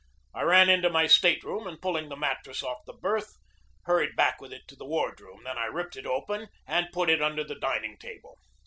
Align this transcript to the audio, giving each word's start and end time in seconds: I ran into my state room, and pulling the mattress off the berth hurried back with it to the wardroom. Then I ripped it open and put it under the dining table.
I 0.33 0.41
ran 0.41 0.67
into 0.67 0.89
my 0.89 1.05
state 1.05 1.43
room, 1.43 1.67
and 1.67 1.79
pulling 1.79 2.09
the 2.09 2.15
mattress 2.15 2.63
off 2.63 2.79
the 2.87 2.93
berth 2.93 3.37
hurried 3.83 4.15
back 4.15 4.41
with 4.41 4.51
it 4.51 4.67
to 4.69 4.75
the 4.75 4.83
wardroom. 4.83 5.43
Then 5.43 5.59
I 5.59 5.65
ripped 5.65 5.95
it 5.95 6.07
open 6.07 6.47
and 6.65 6.91
put 6.91 7.07
it 7.07 7.21
under 7.21 7.43
the 7.43 7.53
dining 7.59 7.97
table. 7.99 8.39